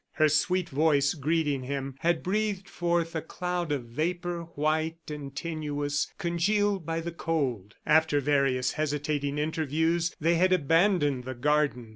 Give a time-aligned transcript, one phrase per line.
[0.13, 6.11] Her sweet voice, greeting him, had breathed forth a cloud of vapor, white and tenuous,
[6.17, 7.75] congealed by the cold.
[7.85, 11.89] After various hesitating interviews, they had abandoned the garden.